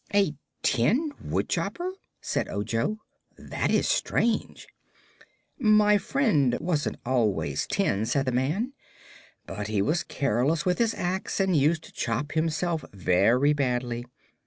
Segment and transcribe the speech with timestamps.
[0.15, 0.33] "A
[0.63, 2.97] tin woodchopper?" said Ojo.
[3.37, 4.67] "That is strange."
[5.59, 8.73] "My friend wasn't always tin," said the man,
[9.45, 14.07] "but he was careless with his axe, and used to chop himself very badly.